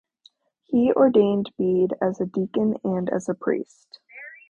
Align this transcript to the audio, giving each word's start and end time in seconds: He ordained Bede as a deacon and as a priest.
He 0.63 0.91
ordained 0.91 1.51
Bede 1.59 1.93
as 2.01 2.19
a 2.19 2.25
deacon 2.25 2.75
and 2.83 3.07
as 3.11 3.29
a 3.29 3.35
priest. 3.35 3.99